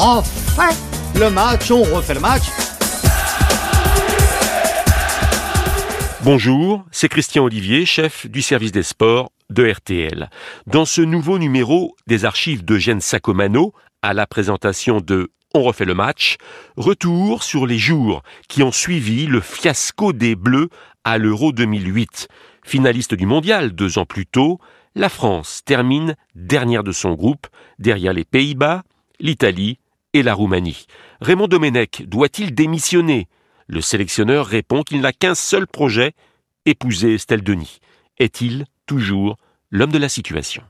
refait 0.00 0.74
le 1.18 1.28
match, 1.28 1.70
on 1.70 1.82
refait 1.82 2.14
le 2.14 2.20
match. 2.20 2.44
Bonjour, 6.22 6.86
c'est 6.90 7.10
Christian 7.10 7.44
Olivier, 7.44 7.84
chef 7.84 8.26
du 8.26 8.40
service 8.40 8.72
des 8.72 8.82
sports 8.82 9.30
de 9.50 9.70
RTL. 9.70 10.30
Dans 10.66 10.86
ce 10.86 11.02
nouveau 11.02 11.38
numéro 11.38 11.96
des 12.06 12.24
archives 12.24 12.64
d'Eugène 12.64 13.02
Sacomano, 13.02 13.74
à 14.00 14.14
la 14.14 14.26
présentation 14.26 15.02
de 15.02 15.32
On 15.52 15.62
refait 15.62 15.84
le 15.84 15.94
match, 15.94 16.38
retour 16.78 17.42
sur 17.42 17.66
les 17.66 17.78
jours 17.78 18.22
qui 18.48 18.62
ont 18.62 18.72
suivi 18.72 19.26
le 19.26 19.40
fiasco 19.42 20.14
des 20.14 20.34
Bleus 20.34 20.70
à 21.04 21.18
l'Euro 21.18 21.52
2008. 21.52 22.28
Finaliste 22.64 23.14
du 23.14 23.26
mondial 23.26 23.72
deux 23.72 23.98
ans 23.98 24.06
plus 24.06 24.26
tôt, 24.26 24.60
la 24.94 25.10
France 25.10 25.60
termine 25.66 26.16
dernière 26.34 26.84
de 26.84 26.92
son 26.92 27.12
groupe, 27.12 27.48
derrière 27.78 28.14
les 28.14 28.24
Pays-Bas, 28.24 28.82
l'Italie 29.18 29.79
et 30.14 30.22
la 30.22 30.34
Roumanie. 30.34 30.86
Raymond 31.20 31.48
Domenech 31.48 32.02
doit-il 32.06 32.54
démissionner? 32.54 33.28
Le 33.66 33.80
sélectionneur 33.80 34.46
répond 34.46 34.82
qu'il 34.82 35.00
n'a 35.00 35.12
qu'un 35.12 35.34
seul 35.34 35.66
projet, 35.66 36.12
épouser 36.66 37.14
Estelle 37.14 37.42
Denis. 37.42 37.78
Est-il 38.18 38.66
toujours 38.86 39.36
l'homme 39.70 39.92
de 39.92 39.98
la 39.98 40.08
situation? 40.08 40.62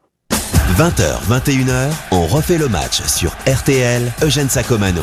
20h, 0.77 1.27
21h, 1.29 1.91
on 2.13 2.27
refait 2.27 2.59
le 2.59 2.69
match 2.69 3.03
sur 3.03 3.33
RTL, 3.47 4.13
Eugène 4.23 4.49
Sacomano. 4.49 5.03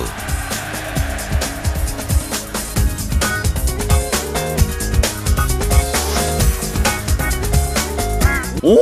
On 8.63 8.77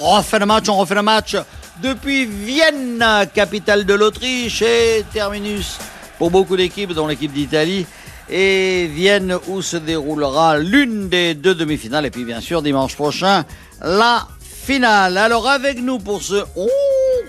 refait 0.00 0.38
le 0.38 0.46
match, 0.46 0.68
on 0.68 0.76
refait 0.76 0.94
le 0.94 1.02
match 1.02 1.36
depuis 1.82 2.26
Vienne, 2.26 3.04
capitale 3.34 3.84
de 3.84 3.94
l'Autriche 3.94 4.62
et 4.62 5.04
terminus 5.12 5.78
pour 6.18 6.30
beaucoup 6.30 6.56
d'équipes, 6.56 6.92
dont 6.92 7.06
l'équipe 7.06 7.32
d'Italie 7.32 7.86
et 8.30 8.86
Vienne 8.92 9.36
où 9.46 9.62
se 9.62 9.76
déroulera 9.76 10.58
l'une 10.58 11.08
des 11.08 11.34
deux 11.34 11.54
demi-finales 11.54 12.06
et 12.06 12.10
puis 12.10 12.24
bien 12.24 12.40
sûr 12.40 12.62
dimanche 12.62 12.94
prochain 12.94 13.44
la 13.80 14.26
finale. 14.42 15.16
Alors 15.16 15.48
avec 15.48 15.80
nous 15.80 15.98
pour 15.98 16.22
ce 16.22 16.44
on 16.56 16.68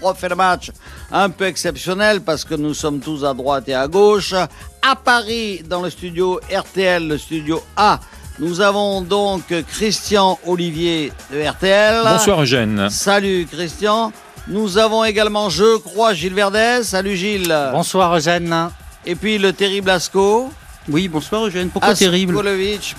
refait 0.06 0.30
le 0.30 0.36
match 0.36 0.72
un 1.11 1.30
peu 1.30 1.45
exceptionnel 1.45 2.22
parce 2.22 2.44
que 2.44 2.56
nous 2.56 2.73
sommes 2.73 3.00
tous 3.00 3.23
à 3.23 3.34
droite 3.34 3.69
et 3.69 3.75
à 3.75 3.88
gauche 3.88 4.34
à 4.34 4.95
Paris 4.95 5.63
dans 5.67 5.81
le 5.81 5.89
studio 5.89 6.39
RTL, 6.52 7.08
le 7.08 7.17
studio 7.17 7.63
A. 7.78 8.00
Nous 8.39 8.61
avons 8.61 9.02
donc 9.02 9.53
Christian 9.67 10.39
Olivier 10.45 11.11
de 11.31 11.41
RTL. 11.41 12.03
Bonsoir 12.06 12.41
Eugène. 12.41 12.89
Salut 12.89 13.45
Christian. 13.52 14.13
Nous 14.48 14.78
avons 14.78 15.04
également, 15.04 15.50
je 15.50 15.78
crois, 15.78 16.14
Gilles 16.14 16.34
Verdez. 16.34 16.82
Salut 16.84 17.16
Gilles. 17.16 17.56
Bonsoir 17.72 18.16
Eugène. 18.16 18.70
Et 19.06 19.16
puis 19.16 19.38
le 19.38 19.54
terrible 19.54 19.90
Asco. 19.90 20.50
Oui, 20.88 21.08
bonsoir 21.08 21.46
Eugène. 21.46 21.70
Pourquoi 21.70 21.94
terrible 21.94 22.42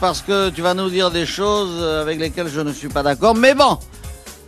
parce 0.00 0.22
que 0.22 0.50
tu 0.50 0.62
vas 0.62 0.74
nous 0.74 0.90
dire 0.90 1.10
des 1.10 1.26
choses 1.26 1.82
avec 2.02 2.20
lesquelles 2.20 2.48
je 2.48 2.60
ne 2.60 2.72
suis 2.72 2.88
pas 2.88 3.02
d'accord. 3.02 3.34
Mais 3.34 3.54
bon. 3.54 3.78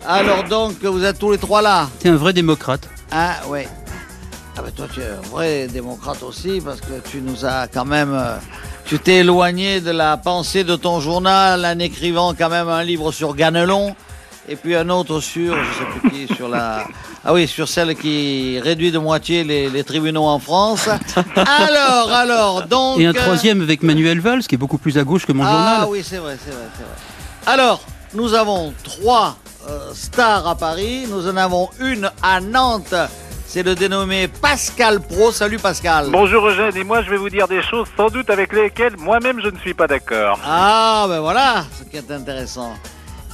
Alors 0.06 0.44
donc, 0.44 0.82
vous 0.84 1.04
êtes 1.04 1.18
tous 1.18 1.32
les 1.32 1.38
trois 1.38 1.62
là. 1.62 1.88
T'es 1.98 2.08
un 2.08 2.16
vrai 2.16 2.32
démocrate. 2.32 2.88
Ah 3.10 3.36
ouais. 3.48 3.68
Ah 4.56 4.62
ben 4.62 4.70
toi 4.70 4.86
tu 4.92 5.00
es 5.00 5.04
un 5.06 5.28
vrai 5.30 5.66
démocrate 5.66 6.22
aussi 6.22 6.60
parce 6.60 6.80
que 6.80 7.00
tu 7.10 7.22
nous 7.22 7.44
as 7.46 7.68
quand 7.68 7.86
même... 7.86 8.12
euh, 8.12 8.36
tu 8.84 8.98
t'es 8.98 9.16
éloigné 9.16 9.80
de 9.80 9.90
la 9.90 10.18
pensée 10.18 10.62
de 10.62 10.76
ton 10.76 11.00
journal 11.00 11.64
en 11.64 11.78
écrivant 11.78 12.34
quand 12.34 12.50
même 12.50 12.68
un 12.68 12.84
livre 12.84 13.12
sur 13.12 13.34
Ganelon 13.34 13.96
et 14.48 14.56
puis 14.56 14.74
un 14.74 14.88
autre 14.88 15.20
sur, 15.20 15.54
je 15.54 15.78
sais 15.78 15.84
plus 16.00 16.10
qui, 16.10 16.34
sur 16.34 16.48
la... 16.48 16.84
Ah 17.24 17.32
oui, 17.32 17.46
sur 17.46 17.68
celle 17.68 17.94
qui 17.94 18.58
réduit 18.60 18.90
de 18.90 18.98
moitié 18.98 19.44
les, 19.44 19.70
les 19.70 19.84
tribunaux 19.84 20.24
en 20.24 20.38
France. 20.38 20.88
Alors, 21.36 22.12
alors, 22.12 22.66
donc... 22.66 22.98
Et 22.98 23.06
un 23.06 23.12
troisième 23.12 23.60
avec 23.60 23.82
Manuel 23.82 24.20
Valls, 24.20 24.42
qui 24.42 24.56
est 24.56 24.58
beaucoup 24.58 24.78
plus 24.78 24.98
à 24.98 25.04
gauche 25.04 25.24
que 25.26 25.32
mon 25.32 25.44
ah 25.44 25.50
journal. 25.50 25.88
oui, 25.88 26.02
c'est 26.04 26.18
vrai, 26.18 26.36
c'est 26.44 26.50
vrai, 26.50 26.64
c'est 26.76 26.82
vrai. 26.82 27.54
Alors, 27.54 27.80
nous 28.14 28.34
avons 28.34 28.74
trois 28.82 29.36
euh, 29.68 29.90
stars 29.94 30.46
à 30.46 30.54
Paris. 30.54 31.06
Nous 31.08 31.28
en 31.28 31.36
avons 31.36 31.70
une 31.80 32.10
à 32.22 32.40
Nantes. 32.40 32.94
C'est 33.46 33.62
le 33.62 33.74
dénommé 33.74 34.28
Pascal 34.28 35.00
Pro. 35.00 35.30
Salut 35.30 35.58
Pascal. 35.58 36.08
Bonjour 36.10 36.48
Eugène, 36.48 36.76
et 36.76 36.84
moi 36.84 37.02
je 37.02 37.10
vais 37.10 37.18
vous 37.18 37.28
dire 37.28 37.46
des 37.46 37.62
choses 37.62 37.86
sans 37.96 38.08
doute 38.08 38.30
avec 38.30 38.52
lesquelles 38.52 38.96
moi-même 38.96 39.40
je 39.42 39.48
ne 39.48 39.58
suis 39.58 39.74
pas 39.74 39.86
d'accord. 39.86 40.40
Ah, 40.44 41.04
ben 41.06 41.20
voilà, 41.20 41.64
ce 41.78 41.84
qui 41.84 41.98
est 41.98 42.10
intéressant. 42.10 42.72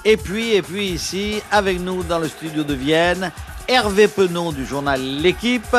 Et 0.04 0.16
puis, 0.16 0.54
et 0.54 0.62
puis 0.62 0.88
ici, 0.88 1.42
avec 1.50 1.80
nous 1.80 2.02
dans 2.02 2.18
le 2.18 2.28
studio 2.28 2.62
de 2.62 2.74
Vienne, 2.74 3.30
Hervé 3.66 4.08
Penaud 4.08 4.52
du 4.52 4.64
journal 4.64 5.00
L'équipe. 5.00 5.76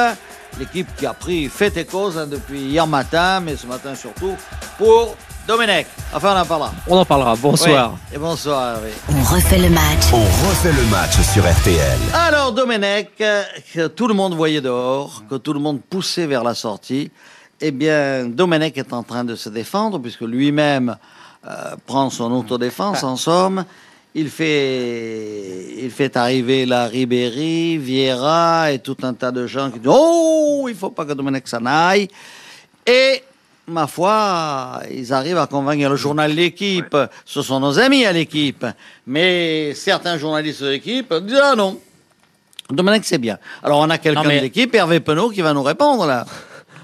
L'équipe 0.58 0.88
qui 0.98 1.06
a 1.06 1.14
pris 1.14 1.48
fait 1.48 1.78
et 1.78 1.86
cause 1.86 2.18
hein, 2.18 2.28
depuis 2.28 2.60
hier 2.60 2.86
matin, 2.86 3.40
mais 3.40 3.56
ce 3.56 3.68
matin 3.68 3.96
surtout, 3.96 4.36
pour 4.78 5.16
Domenech. 5.48 5.88
Enfin, 6.14 6.36
on 6.36 6.42
en 6.42 6.46
parlera. 6.46 6.74
On 6.88 6.98
en 6.98 7.06
parlera. 7.06 7.36
Bonsoir. 7.36 7.94
Oui. 7.94 8.16
Et 8.16 8.20
bonsoir 8.20 8.76
Hervé. 8.76 8.92
On 9.10 9.24
refait 9.24 9.58
le 9.58 9.70
match. 9.70 10.14
On 10.14 10.48
refait 10.48 10.74
le 10.74 10.84
match 10.92 11.20
sur 11.34 11.44
RTL. 11.44 11.98
Alors 12.14 12.52
Domenech, 12.52 13.16
que 13.18 13.88
tout 13.88 14.08
le 14.08 14.14
monde 14.14 14.36
voyait 14.36 14.62
dehors, 14.62 15.24
que 15.30 15.36
tout 15.36 15.54
le 15.54 15.60
monde 15.60 15.80
poussait 15.90 16.28
vers 16.28 16.44
la 16.44 16.56
sortie, 16.56 17.10
eh 17.62 17.72
bien 17.72 18.26
Domenech 18.26 18.78
est 18.78 18.94
en 18.94 19.04
train 19.04 19.24
de 19.24 19.36
se 19.36 19.50
défendre 19.50 20.00
puisque 20.00 20.22
lui-même 20.22 20.98
euh, 21.48 21.76
prend 21.86 22.10
son 22.10 22.32
autodéfense 22.32 23.04
en 23.04 23.16
somme. 23.16 23.64
Il 24.22 24.30
fait, 24.30 25.76
il 25.82 25.90
fait 25.92 26.18
arriver 26.18 26.66
la 26.66 26.88
Ribéry, 26.88 27.78
Vieira 27.78 28.70
et 28.70 28.80
tout 28.80 28.98
un 29.04 29.14
tas 29.14 29.32
de 29.32 29.48
gens 29.48 29.72
qui 29.72 29.80
disent 29.80 29.90
Oh, 29.94 30.66
il 30.68 30.76
faut 30.76 30.90
pas 30.90 31.06
que 31.06 31.14
Domenech 31.14 31.48
s'en 31.48 31.66
aille. 31.66 32.10
Et 32.86 33.24
ma 33.66 33.88
foi, 33.88 34.82
ils 34.92 35.14
arrivent 35.14 35.38
à 35.38 35.48
convaincre 35.48 35.88
le 35.88 35.96
journal 35.96 36.34
L'équipe. 36.34 36.98
Ce 37.24 37.42
sont 37.42 37.62
nos 37.62 37.80
amis 37.80 38.06
à 38.06 38.12
l'équipe. 38.12 38.66
Mais 39.08 39.74
certains 39.74 40.18
journalistes 40.18 40.64
de 40.64 40.70
l'équipe 40.72 41.14
disent 41.22 41.40
Ah 41.42 41.56
non, 41.56 41.80
Domenech, 42.70 43.04
c'est 43.06 43.20
bien. 43.20 43.38
Alors, 43.64 43.80
on 43.80 43.90
a 43.90 43.98
quelqu'un 43.98 44.24
mais- 44.24 44.38
de 44.40 44.42
l'équipe, 44.42 44.76
Hervé 44.76 45.00
Penaud, 45.00 45.30
qui 45.30 45.42
va 45.42 45.54
nous 45.54 45.64
répondre 45.64 46.06
là. 46.06 46.26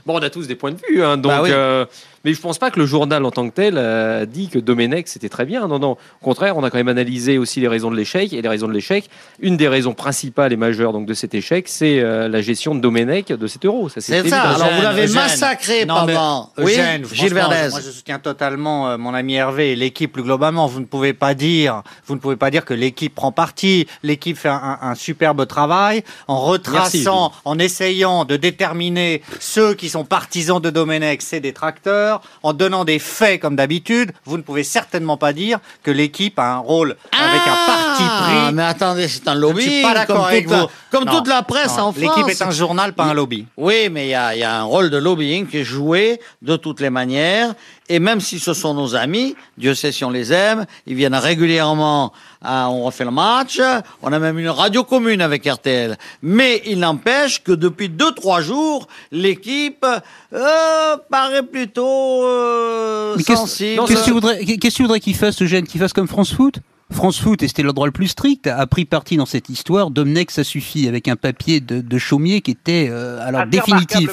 Bon, 0.06 0.20
on 0.20 0.22
a 0.22 0.30
tous 0.30 0.46
des 0.48 0.54
points 0.54 0.72
de 0.72 0.78
vue, 0.88 1.04
hein, 1.04 1.18
donc. 1.18 1.32
Bah 1.32 1.42
oui. 1.42 1.50
euh, 1.52 1.84
mais 2.26 2.34
je 2.34 2.42
pense 2.42 2.58
pas 2.58 2.72
que 2.72 2.80
le 2.80 2.86
journal 2.86 3.24
en 3.24 3.32
tant 3.32 3.48
que 3.48 3.54
tel 3.54 3.78
euh, 3.78 4.24
a 4.24 4.26
dit 4.26 4.50
que 4.50 4.60
Domenech 4.60 5.08
c'était 5.08 5.30
très 5.30 5.46
bien. 5.46 5.68
Non, 5.68 5.80
non. 5.80 5.92
Au 5.92 6.24
contraire, 6.24 6.58
on 6.58 6.64
a 6.64 6.70
quand 6.70 6.78
même 6.78 6.88
analysé 6.90 7.38
aussi 7.38 7.62
les 7.62 7.68
raisons 7.70 7.90
de 7.92 7.96
l'échec 7.96 8.34
et 8.34 8.42
les 8.42 8.50
raisons 8.50 8.68
de 8.68 8.74
l'échec. 8.74 9.10
Une 9.40 9.56
des 9.56 9.68
raisons 9.68 9.94
principales 9.94 10.52
et 10.52 10.58
majeures 10.58 10.92
donc 10.92 11.06
de 11.06 11.14
cet 11.14 11.34
échec, 11.36 11.68
c'est 11.70 12.00
euh, 12.00 12.28
la 12.28 12.42
gestion 12.42 12.76
de 12.76 12.82
Domenech 12.82 13.28
de 13.28 13.48
cet 13.48 13.64
euro. 13.66 13.88
Ça, 13.88 14.02
C'est 14.02 14.18
évident. 14.20 14.36
ça. 14.38 14.42
Alors, 14.42 14.58
vous 14.58 14.64
Eugène, 14.74 14.84
l'avez 14.84 15.04
Eugène. 15.04 15.16
massacré 15.16 15.86
Non, 15.86 16.06
mais 16.06 16.14
pendant. 16.14 16.52
Eugène, 16.58 17.04
oui, 17.04 17.16
Gilles 17.16 17.30
franchement, 17.30 17.50
Verdez. 17.52 17.70
Moi, 17.70 17.80
je 17.86 17.92
soutiens 17.92 18.20
totalement 18.20 18.90
euh, 18.90 18.98
mon 18.98 19.14
ami 19.14 19.36
Hervé 19.36 19.72
et 19.72 19.76
l'équipe 19.76 20.12
plus 20.12 20.24
globalement. 20.24 20.68
Vous 20.68 20.80
ne 20.80 20.86
pouvez 20.86 21.14
pas 21.14 21.34
dire, 21.36 21.84
vous 22.08 22.16
ne 22.16 22.20
pouvez 22.20 22.36
pas 22.36 22.50
dire 22.50 22.66
que 22.66 22.74
l'équipe 22.74 23.14
prend 23.14 23.32
parti. 23.32 23.88
L'équipe 24.04 24.38
fait 24.38 24.50
un, 24.50 24.56
un- 24.82 24.90
un 24.90 24.96
superbe 24.96 25.46
travail 25.48 26.04
en 26.28 26.40
retraçant, 26.40 27.32
en 27.46 27.60
essayant 27.60 28.26
de 28.26 28.36
déterminer 28.38 29.22
ceux 29.40 29.74
qui 29.76 29.90
sont 29.90 30.04
partisans 30.06 30.60
de 30.62 30.70
Domenech, 30.70 31.22
ses 31.22 31.40
détracteurs, 31.40 32.15
en 32.44 32.54
donnant 32.54 32.86
des 32.86 33.00
faits 33.00 33.40
comme 33.42 33.56
d'habitude. 33.56 34.12
Vous 34.26 34.38
ne 34.38 34.42
pouvez 34.42 34.64
certainement 34.64 35.18
pas 35.18 35.34
dire 35.34 35.60
que 35.84 35.92
l'équipe 35.92 36.38
a 36.40 36.54
un 36.54 36.58
rôle 36.58 36.96
avec 37.12 37.42
un 37.42 37.66
parti 37.68 38.04
Ah, 38.08 38.24
pris. 38.48 38.54
mais 38.56 38.64
attendez, 38.64 39.08
c'est 39.08 39.28
un 39.28 39.32
Je 39.34 39.38
ne 39.38 39.42
lobby. 39.42 39.62
suis 39.64 39.82
pas 39.82 39.94
d'accord 39.94 40.16
comme 40.18 40.26
avec 40.26 40.44
toute 40.46 40.52
la- 40.52 40.62
vous. 40.64 40.68
Comme 40.92 41.04
Non, 41.06 41.12
toute 41.18 41.28
la 41.28 41.42
presse 41.44 41.78
non, 41.78 41.84
en 41.86 41.92
France. 41.94 41.98
L'équipe 41.98 42.30
est 42.30 42.42
un 42.42 42.52
journal, 42.52 42.94
pas 42.94 43.04
un 43.06 43.14
lobby. 43.14 43.46
Oui, 43.58 43.90
mais 43.92 44.08
il 44.08 44.10
y 44.12 44.16
a, 44.16 44.34
il 44.36 44.40
y 44.40 44.44
a 44.44 44.60
un 44.60 44.64
rôle 44.64 44.90
de 44.90 44.98
lobbying 44.98 45.48
qui 45.48 45.58
est 45.58 45.64
joué 45.64 46.20
de 46.42 46.56
toutes 46.56 46.80
les 46.80 46.90
manières. 46.90 47.54
Et 47.88 48.00
même 48.00 48.20
si 48.20 48.40
ce 48.40 48.54
sont 48.56 48.74
nos 48.74 48.96
amis, 48.96 49.36
Dieu 49.58 49.76
sait 49.76 49.92
si 49.92 50.04
on 50.04 50.10
les 50.10 50.34
aime, 50.34 50.66
ils 50.88 50.96
viennent 50.96 51.14
régulièrement 51.14 52.12
à 52.44 52.70
On 52.70 52.84
refait 52.84 53.06
le 53.06 53.12
match. 53.12 53.62
On 54.02 54.12
a 54.12 54.18
même 54.20 54.40
une 54.40 54.50
radio 54.50 54.84
commune 54.84 55.22
avec 55.22 55.46
RTL. 55.46 55.96
Mais 56.24 56.64
il 56.66 56.80
n'empêche 56.80 57.44
que 57.44 57.52
depuis 57.52 57.90
deux, 57.90 58.12
trois 58.14 58.42
jours, 58.42 58.88
l'équipe 59.12 59.86
euh, 60.34 60.98
paraît 61.12 61.44
plutôt 61.44 62.24
euh, 62.24 63.16
Mais 63.18 63.24
sensible. 63.24 63.76
non, 63.78 63.86
Qu'est-ce 63.86 64.00
ça- 64.00 64.02
que 64.02 64.06
tu 64.08 64.14
voudrais, 64.14 64.44
qu'est-ce 64.46 64.58
que 64.58 64.76
tu 64.78 64.82
voudrais 64.82 65.00
qu'il 65.00 65.16
fasse, 65.16 65.42
Eugène 65.42 65.68
Qu'il 65.68 65.80
fasse 65.80 65.94
comme 65.94 66.08
France 66.08 66.34
Foot? 66.34 66.56
France 66.92 67.20
Foot, 67.20 67.42
et 67.42 67.48
c'était 67.48 67.64
l'endroit 67.64 67.88
le 67.88 67.92
plus 67.92 68.10
strict, 68.10 68.48
a 68.48 68.66
pris 68.68 68.86
parti 68.86 69.18
dans 69.18 69.26
cette 69.26 69.50
histoire. 69.50 69.90
Domenech, 69.90 70.30
ça 70.30 70.44
suffit, 70.44 70.88
avec 70.88 71.08
un 71.08 71.16
papier 71.16 71.60
de, 71.60 71.82
de 71.82 71.98
Chaumier 71.98 72.42
qui 72.42 72.52
était 72.52 72.88
euh, 72.90 73.20
alors 73.26 73.42
Un 73.42 73.48
définitif. 73.48 74.12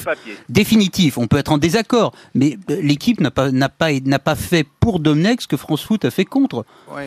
Définitif, 0.49 1.17
on 1.17 1.27
peut 1.27 1.37
être 1.37 1.51
en 1.51 1.59
désaccord, 1.59 2.13
mais 2.33 2.57
euh, 2.71 2.79
l'équipe 2.81 3.19
n'a 3.19 3.31
pas, 3.31 3.51
n'a 3.51 3.69
pas, 3.69 3.91
n'a 3.99 4.19
pas 4.19 4.35
fait 4.35 4.65
pour 4.79 4.99
Domenech 4.99 5.41
ce 5.41 5.47
que 5.47 5.57
France 5.57 5.83
Foot 5.83 6.05
a 6.05 6.11
fait 6.11 6.25
contre. 6.25 6.65
Oui. 6.95 7.03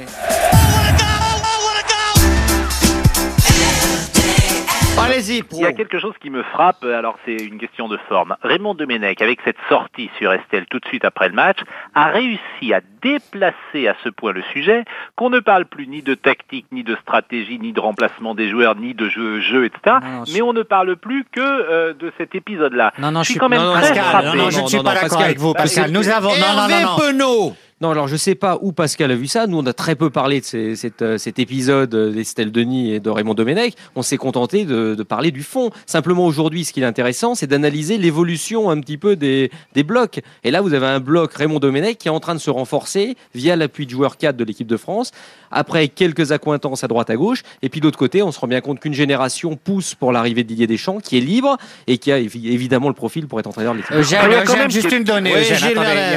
Allez-y. 5.17 5.43
Il 5.53 5.59
y 5.59 5.65
a 5.65 5.73
quelque 5.73 5.99
chose 5.99 6.15
qui 6.21 6.31
me 6.31 6.43
frappe, 6.43 6.85
alors 6.85 7.17
c'est 7.25 7.37
une 7.37 7.59
question 7.59 7.89
de 7.89 7.99
forme. 8.09 8.37
Raymond 8.43 8.75
Domenech, 8.75 9.23
avec 9.23 9.41
cette 9.45 9.57
sortie 9.69 10.11
sur 10.19 10.33
Estelle 10.33 10.67
tout 10.71 10.79
de 10.79 10.87
suite 10.87 11.05
après 11.05 11.29
le 11.29 11.35
match, 11.35 11.59
a 11.95 12.07
réussi 12.07 12.75
à 12.75 12.81
déplacer 13.03 13.89
à 13.89 13.95
ce 14.05 14.09
point 14.09 14.33
le 14.33 14.43
sujet 14.53 14.85
qu'on 15.15 15.31
ne 15.31 15.41
parle 15.41 15.65
plus 15.65 15.87
ni 15.87 16.03
de 16.03 16.15
tactique, 16.15 16.67
ni 16.73 16.83
de 16.83 16.97
stratégie, 16.97 17.59
ni 17.59 17.73
de 17.73 17.81
remplacement 17.81 18.35
des 18.35 18.51
joueurs, 18.51 18.77
ni 18.77 18.95
de 18.95 19.09
jeu, 19.09 19.41
jeu 19.41 19.65
etc. 19.65 19.97
Non, 20.03 20.11
non, 20.11 20.25
mais 20.33 20.43
on 20.43 20.53
ne 20.53 20.63
parle 20.63 20.97
plus 20.97 21.25
que 21.31 21.41
euh, 21.41 21.95
de 21.95 22.13
cet 22.19 22.35
épisode-là. 22.35 22.93
Non, 22.99 23.11
non, 23.11 23.23
je 23.23 23.31
suis 23.31 23.39
quand 23.39 23.49
même 23.49 23.61
non, 23.61 23.69
non, 23.69 23.73
très 23.75 23.89
Pascal, 23.89 24.05
frappé. 24.05 24.27
non, 24.27 24.35
non, 24.35 24.51
je 24.51 24.61
ne 24.61 24.67
suis 24.67 24.77
non, 24.77 24.85
pas 24.85 24.95
d'accord 24.95 25.21
avec 25.23 25.39
vous, 25.39 25.55
Pascal. 25.55 25.91
Nous 25.91 26.09
avons. 26.09 26.29
Non, 26.31 26.35
non, 26.57 26.69
Hervé 26.69 26.85
non, 26.85 26.91
non. 26.91 26.97
Penaud. 26.99 27.57
Non, 27.82 27.90
alors 27.90 28.08
je 28.08 28.17
sais 28.17 28.34
pas 28.34 28.58
où 28.62 28.73
Pascal 28.73 29.11
a 29.11 29.14
vu 29.14 29.26
ça. 29.26 29.46
Nous, 29.46 29.58
on 29.58 29.67
a 29.67 29.75
très 29.75 29.96
peu 29.96 30.08
parlé 30.08 30.40
de 30.40 30.46
ces- 30.46 30.76
cet, 30.76 31.02
euh, 31.02 31.19
cet 31.19 31.38
épisode 31.38 31.94
d'Estelle 31.94 32.50
Denis 32.50 32.94
et 32.94 33.00
de 33.00 33.11
Raymond 33.11 33.34
Domenech. 33.34 33.75
On 33.96 34.00
s'est 34.00 34.17
contenté 34.17 34.64
de, 34.64 34.94
de 34.94 35.02
parler 35.02 35.31
du 35.31 35.43
fond. 35.43 35.70
Simplement, 35.84 36.25
aujourd'hui, 36.25 36.64
ce 36.64 36.73
qui 36.73 36.81
est 36.81 36.84
intéressant, 36.87 37.34
c'est 37.34 37.46
d'analyser 37.46 37.99
l'évolution 37.99 38.70
un 38.70 38.81
petit 38.81 38.96
peu 38.96 39.14
des, 39.14 39.50
des 39.75 39.82
blocs. 39.82 40.20
Et 40.43 40.50
là, 40.50 40.62
vous 40.62 40.73
avez 40.73 40.87
un 40.87 41.00
bloc 41.00 41.34
Raymond 41.34 41.58
Domenech 41.58 41.99
qui 41.99 42.08
est 42.08 42.11
en 42.11 42.19
train 42.19 42.34
de 42.34 42.40
se 42.40 42.49
renforcer 42.49 43.14
via 43.34 43.56
l'appui 43.56 43.84
de 43.84 43.90
joueur 43.90 44.17
4 44.17 44.38
de 44.38 44.44
l'équipe 44.44 44.67
de 44.67 44.79
France. 44.79 45.11
Après 45.50 45.88
quelques 45.88 46.32
accointances 46.32 46.82
à 46.82 46.88
droite 46.88 47.11
à 47.11 47.17
gauche. 47.17 47.43
Et 47.61 47.69
puis, 47.69 47.81
de 47.81 47.84
l'autre 47.84 47.99
côté, 47.99 48.22
on 48.22 48.32
se 48.32 48.40
rend 48.40 48.46
bien 48.49 48.62
compte 48.62 48.81
qu'une 48.81 48.94
génération 48.94 49.55
pousse 49.55 49.94
pour 49.94 50.12
l'arrivée 50.12 50.44
de 50.44 50.49
Didier 50.49 50.67
Deschamps, 50.67 50.99
qui 51.00 51.19
est 51.19 51.20
libre 51.20 51.58
et 51.87 51.99
qui 51.99 52.11
a 52.11 52.19
évi- 52.19 52.49
évidemment 52.50 52.88
le 52.88 52.94
profil 52.94 53.26
pour 53.29 53.38
être 53.38 53.46
entraîneur 53.49 53.75
de 53.75 53.81
l'équipe. 53.81 53.93
Eugène, 53.94 54.20
Il 54.25 54.32
y 54.32 54.34
a 54.34 54.40
quand 54.46 54.55
même 54.56 54.70
juste 54.70 54.90
une 54.93 55.05
donnée. 55.05 55.34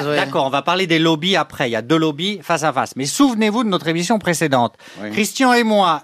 Oui. 0.03 0.15
D'accord, 0.15 0.45
on 0.45 0.50
va 0.50 0.62
parler 0.62 0.88
des 0.88 1.00
lobbies 1.00 1.35
après. 1.35 1.49
Il 1.60 1.68
y 1.69 1.75
a 1.75 1.81
deux 1.81 1.98
lobbies 1.98 2.40
face 2.42 2.63
à 2.63 2.74
face. 2.74 2.96
Mais 2.96 3.06
souvenez-vous 3.06 3.63
de 3.63 3.69
notre 3.69 3.88
émission 3.88 4.19
précédente. 4.19 4.75
Christian 5.12 5.54
et 5.54 5.63
moi, 5.63 6.04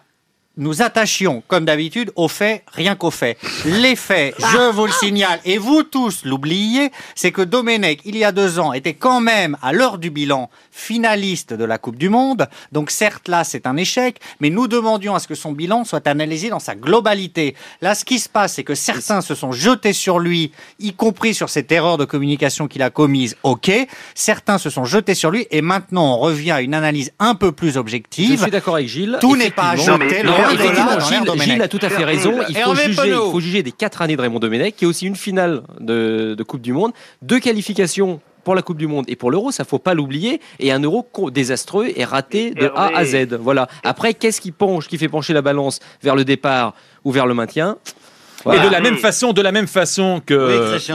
nous 0.57 0.81
attachions, 0.81 1.43
comme 1.47 1.65
d'habitude, 1.65 2.11
aux 2.15 2.27
faits, 2.27 2.63
rien 2.71 2.95
qu'aux 2.95 3.11
faits. 3.11 3.37
Les 3.65 3.95
faits, 3.95 4.35
je 4.39 4.71
vous 4.71 4.85
le 4.85 4.91
signale, 4.91 5.39
et 5.45 5.57
vous 5.57 5.83
tous 5.83 6.23
l'oubliez, 6.25 6.91
c'est 7.15 7.31
que 7.31 7.41
Domenech, 7.41 7.99
il 8.05 8.15
y 8.17 8.23
a 8.23 8.31
deux 8.31 8.59
ans, 8.59 8.73
était 8.73 8.93
quand 8.93 9.19
même, 9.21 9.57
à 9.61 9.73
l'heure 9.73 9.97
du 9.97 10.09
bilan, 10.09 10.49
finaliste 10.71 11.53
de 11.53 11.63
la 11.65 11.77
Coupe 11.77 11.97
du 11.97 12.09
Monde. 12.09 12.47
Donc 12.71 12.91
certes, 12.91 13.27
là, 13.27 13.43
c'est 13.43 13.67
un 13.67 13.77
échec, 13.77 14.19
mais 14.39 14.49
nous 14.49 14.67
demandions 14.67 15.15
à 15.15 15.19
ce 15.19 15.27
que 15.27 15.35
son 15.35 15.51
bilan 15.51 15.83
soit 15.83 16.07
analysé 16.07 16.49
dans 16.49 16.59
sa 16.59 16.75
globalité. 16.75 17.55
Là, 17.81 17.95
ce 17.95 18.05
qui 18.05 18.19
se 18.19 18.29
passe, 18.29 18.53
c'est 18.53 18.63
que 18.63 18.75
certains 18.75 19.21
se 19.21 19.35
sont 19.35 19.51
jetés 19.51 19.93
sur 19.93 20.19
lui, 20.19 20.51
y 20.79 20.93
compris 20.93 21.33
sur 21.33 21.49
cette 21.49 21.71
erreur 21.71 21.97
de 21.97 22.05
communication 22.05 22.67
qu'il 22.67 22.81
a 22.81 22.89
commise, 22.89 23.35
ok. 23.43 23.71
Certains 24.13 24.57
se 24.57 24.69
sont 24.69 24.85
jetés 24.85 25.15
sur 25.15 25.31
lui, 25.31 25.47
et 25.51 25.61
maintenant, 25.61 26.15
on 26.15 26.19
revient 26.19 26.51
à 26.51 26.61
une 26.61 26.73
analyse 26.73 27.11
un 27.19 27.35
peu 27.35 27.51
plus 27.51 27.73
Je 27.73 27.79
objective. 27.79 28.41
suis 28.41 28.51
d'accord 28.51 28.75
avec 28.75 28.87
Gilles. 28.87 29.17
Tout 29.21 29.35
n'est 29.35 29.51
pas 29.51 29.69
à 29.71 29.75
Effectivement, 30.51 30.99
Gilles, 31.39 31.61
a 31.61 31.67
tout 31.67 31.79
à 31.81 31.89
fait 31.89 32.03
raison. 32.03 32.33
Il 32.49 32.57
faut, 32.57 32.75
juger, 32.75 32.95
Penaud. 32.95 33.27
il 33.27 33.31
faut 33.31 33.39
juger 33.39 33.63
des 33.63 33.71
quatre 33.71 34.01
années 34.01 34.15
de 34.15 34.21
Raymond 34.21 34.39
Domenech, 34.39 34.75
qui 34.75 34.85
est 34.85 34.87
aussi 34.87 35.05
une 35.05 35.15
finale 35.15 35.63
de, 35.79 36.35
de 36.37 36.43
Coupe 36.43 36.61
du 36.61 36.73
Monde, 36.73 36.91
deux 37.21 37.39
qualifications 37.39 38.19
pour 38.45 38.55
la 38.55 38.61
Coupe 38.61 38.77
du 38.77 38.87
Monde 38.87 39.05
et 39.07 39.15
pour 39.15 39.31
l'Euro, 39.31 39.51
ça 39.51 39.65
faut 39.65 39.79
pas 39.79 39.93
l'oublier, 39.93 40.39
et 40.59 40.71
un 40.71 40.79
Euro 40.79 41.05
désastreux 41.31 41.91
et 41.95 42.05
raté 42.05 42.51
de 42.51 42.71
A 42.75 42.95
à 42.95 43.03
Z. 43.03 43.33
Voilà. 43.39 43.67
Après, 43.83 44.13
qu'est-ce 44.13 44.39
qui 44.39 44.51
penche, 44.51 44.87
qui 44.87 44.97
fait 44.97 45.09
pencher 45.09 45.33
la 45.33 45.41
balance 45.41 45.79
vers 46.03 46.15
le 46.15 46.23
départ 46.23 46.73
ou 47.03 47.11
vers 47.11 47.25
le 47.25 47.33
maintien? 47.33 47.77
Et 48.53 48.59
de 48.59 48.69
la 48.71 48.79
Mais- 48.79 48.91
même 48.91 48.97
façon, 48.99 49.33
de 49.33 49.41
la 49.41 49.51
même 49.51 49.67
façon 49.67 50.21
que 50.25 50.35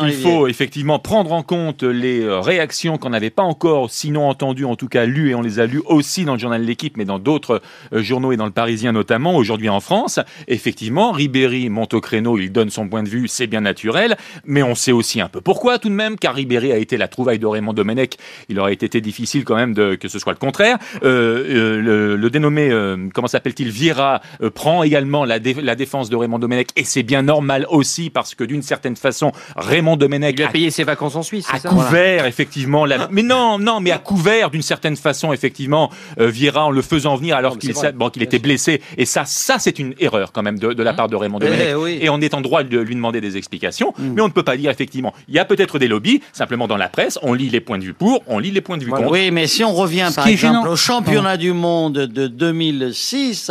Oui, 0.02 0.08
il 0.08 0.14
faut 0.14 0.47
effectivement 0.47 0.99
prendre 0.99 1.32
en 1.32 1.43
compte 1.43 1.82
les 1.82 2.20
euh, 2.23 2.38
réactions 2.41 2.97
qu'on 2.97 3.11
n'avait 3.11 3.31
pas 3.31 3.43
encore, 3.43 3.91
sinon 3.91 4.29
entendues, 4.29 4.64
en 4.64 4.76
tout 4.76 4.88
cas 4.88 5.05
lues, 5.05 5.31
et 5.31 5.35
on 5.35 5.43
les 5.43 5.58
a 5.58 5.67
lues 5.67 5.82
aussi 5.87 6.25
dans 6.25 6.35
le 6.35 6.38
journal 6.38 6.61
de 6.62 6.67
l'équipe, 6.67 6.97
mais 6.97 7.05
dans 7.05 7.19
d'autres 7.19 7.61
euh, 7.93 8.02
journaux 8.02 8.31
et 8.32 8.37
dans 8.37 8.44
le 8.44 8.52
Parisien 8.52 8.93
notamment, 8.93 9.35
aujourd'hui 9.37 9.69
en 9.69 9.81
France. 9.81 10.20
Effectivement, 10.47 11.11
Ribéry 11.12 11.69
monte 11.70 11.94
au 11.94 12.00
créneau, 12.00 12.38
il 12.38 12.52
donne 12.52 12.70
son 12.70 12.88
point 12.88 13.02
de 13.02 13.08
vue, 13.08 13.26
c'est 13.26 13.47
bien 13.49 13.62
naturel, 13.62 14.17
mais 14.44 14.62
on 14.62 14.75
sait 14.76 14.93
aussi 14.93 15.20
un 15.20 15.29
peu 15.29 15.41
pourquoi 15.41 15.79
tout 15.79 15.88
de 15.88 15.94
même, 15.94 16.17
car 16.19 16.35
Ribéry 16.37 16.70
a 16.70 16.76
été 16.76 16.97
la 16.97 17.08
trouvaille 17.08 17.38
de 17.41 17.47
Raymond 17.47 17.73
Domenech. 17.73 18.14
Il 18.49 18.61
aurait 18.61 18.75
été 18.75 19.00
difficile 19.00 19.44
quand 19.44 19.56
même 19.56 19.75
de, 19.75 19.97
que 19.97 20.06
ce 20.08 20.19
soit 20.20 20.32
le 20.32 20.38
contraire. 20.38 20.79
Euh, 21.02 21.44
euh, 21.49 21.81
le, 21.81 22.17
le 22.17 22.31
dénommé, 22.31 22.70
euh, 22.70 22.97
comment 23.12 23.26
s'appelle-t-il, 23.29 23.70
Vieira, 23.70 24.20
prend 24.55 24.82
également 24.85 25.25
la, 25.25 25.38
dé- 25.41 25.55
la 25.61 25.75
défense 25.75 26.11
de 26.11 26.17
Raymond 26.17 26.38
Domenech, 26.38 26.69
et 26.76 26.85
c'est 26.85 27.02
bien 27.02 27.23
normal 27.23 27.39
aussi 27.70 28.10
parce 28.10 28.34
que 28.34 28.44
d'une 28.44 28.62
certaine 28.62 28.96
façon, 28.96 29.32
Raymond 29.56 29.94
Il 29.94 29.98
Domenech 29.98 30.37
lui 30.37 30.44
a 30.44 30.48
a 30.48 30.50
payé 30.50 30.70
ses 30.70 30.84
vacances 30.84 31.16
en 31.16 31.22
Suisse, 31.22 31.46
ça 31.46 31.69
couvert 31.69 32.26
effectivement 32.26 32.84
la... 32.84 33.08
mais 33.10 33.22
non 33.22 33.58
non 33.58 33.81
mais 33.81 33.90
à 33.90 33.98
couvert 33.98 34.50
d'une 34.50 34.62
certaine 34.62 34.96
façon 34.96 35.32
effectivement 35.32 35.90
euh, 36.19 36.26
Vieira 36.28 36.66
en 36.66 36.70
le 36.70 36.82
faisant 36.82 37.16
venir 37.16 37.37
alors 37.37 37.58
qu'il 37.58 37.72
bon, 37.94 38.08
était 38.08 38.38
blessé. 38.38 38.82
Et 38.96 39.04
ça 39.06 39.25
ça 39.25 39.58
c'est 39.58 39.78
une 39.78 39.94
erreur 39.98 40.32
quand 40.32 40.42
même 40.42 40.58
de, 40.58 40.72
de 40.72 40.82
la 40.82 40.92
part 40.92 41.08
de 41.08 41.16
Raymond 41.16 41.38
Eh 41.42 41.46
Domenech. 41.46 41.76
oui. 41.78 41.98
et 42.00 42.08
on 42.10 42.20
est 42.20 42.34
en 42.34 42.40
droit 42.40 42.62
de 42.62 42.78
lui 42.78 42.94
demander 42.94 43.20
des 43.20 43.37
explications 43.37 43.92
Mm. 43.98 44.12
mais 44.14 44.22
on 44.22 44.28
ne 44.28 44.32
peut 44.32 44.42
pas 44.42 44.56
dire 44.56 44.70
effectivement 44.70 45.12
il 45.28 45.34
y 45.34 45.38
a 45.38 45.44
peut-être 45.44 45.78
des 45.78 45.88
lobbies 45.88 46.20
simplement 46.32 46.66
dans 46.69 46.76
la 46.76 46.88
presse 46.88 47.19
on 47.22 47.32
lit 47.34 47.50
les 47.50 47.60
points 47.60 47.78
de 47.78 47.84
vue 47.84 47.94
pour 47.94 48.22
on 48.26 48.38
lit 48.38 48.50
les 48.50 48.60
points 48.60 48.78
de 48.78 48.84
vue 48.84 48.90
contre. 48.90 49.10
Oui, 49.10 49.31
mais 49.31 49.46
si 49.46 49.64
on 49.64 49.72
revient 49.75 50.08
Ce 50.10 50.16
par 50.16 50.26
exemple 50.28 50.56
gênant- 50.58 50.69
au 50.72 50.76
championnat 50.76 51.37
du 51.37 51.52
monde 51.52 51.94
de 51.94 52.26
2006, 52.26 53.50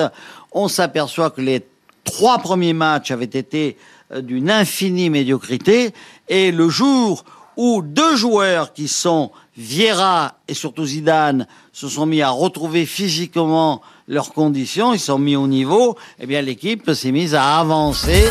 on 0.51 0.67
s'aperçoit 0.67 1.29
que 1.29 1.41
les 1.41 1.61
trois 2.09 2.39
premiers 2.39 2.73
matchs 2.73 3.11
avaient 3.11 3.25
été 3.25 3.77
euh, 4.11 4.21
d'une 4.21 4.49
infinie 4.49 5.09
médiocrité 5.09 5.93
et 6.27 6.51
le 6.51 6.69
jour 6.69 7.23
où 7.57 7.81
deux 7.81 8.15
joueurs 8.15 8.73
qui 8.73 8.87
sont 8.87 9.31
Vieira 9.57 10.35
et 10.47 10.53
surtout 10.53 10.85
Zidane 10.85 11.45
se 11.73 11.89
sont 11.89 12.05
mis 12.05 12.21
à 12.21 12.29
retrouver 12.29 12.85
physiquement 12.85 13.81
leurs 14.07 14.31
conditions, 14.31 14.93
ils 14.93 14.99
sont 14.99 15.19
mis 15.19 15.35
au 15.35 15.47
niveau, 15.47 15.97
eh 16.19 16.25
bien 16.25 16.41
l'équipe 16.41 16.89
s'est 16.93 17.11
mise 17.11 17.35
à 17.35 17.59
avancer. 17.59 18.29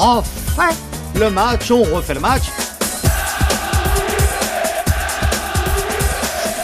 On 0.00 0.16
refait 0.16 0.76
le 1.14 1.30
match, 1.30 1.70
on 1.70 1.84
refait 1.84 2.14
le 2.14 2.20
match. 2.20 2.42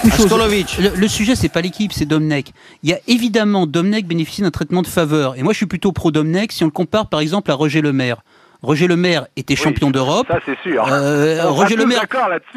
Une 0.06 0.12
chose, 0.12 0.26
Askolovic. 0.26 0.79
le, 0.79 0.91
le 0.94 1.08
sujet, 1.08 1.35
c'est 1.35 1.49
pas 1.49 1.61
l'équipe, 1.61 1.93
c'est 1.93 2.06
Domnech. 2.06 2.53
Il 2.82 2.91
y 2.91 2.93
a 2.93 2.99
évidemment, 3.08 3.67
Domnech 3.67 4.06
bénéficie 4.06 4.43
d'un 4.43 4.50
traitement 4.50 4.82
de 4.82 4.87
faveur. 4.87 5.37
Et 5.37 5.43
moi, 5.43 5.53
je 5.53 5.56
suis 5.58 5.67
plutôt 5.67 5.93
pro 5.93 6.11
Domnech 6.11 6.53
si 6.53 6.62
on 6.62 6.67
le 6.67 6.73
compare 6.73 7.08
par 7.08 7.20
exemple 7.20 7.50
à 7.50 7.55
Roger 7.55 7.81
Lemaire. 7.82 8.23
Roger 8.62 8.87
Lemaire 8.87 9.26
était 9.37 9.55
Oui, 9.55 9.61
champion 9.61 9.91
d'Europe. 9.91 10.26
Ça, 10.29 10.41
c'est 10.47 10.58
sûr. 10.62 10.85
Euh, 10.91 11.43
On 11.44 11.55
Roger 11.55 11.76
Lemaire. 11.76 12.05